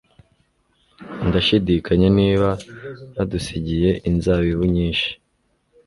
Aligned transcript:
Ndashidikanya 1.27 2.07
niba 2.19 2.49
badusigiye 3.15 3.89
inzabibu 4.09 4.63
nyinshi 4.75 5.11